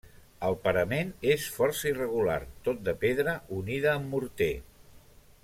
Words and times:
El 0.45 0.55
parament 0.61 1.11
és 1.33 1.45
força 1.57 1.87
irregular, 1.91 2.39
tot 2.69 2.81
de 2.89 2.97
pedra 3.05 3.37
unida 3.61 3.93
amb 3.95 4.11
morter. 4.17 4.53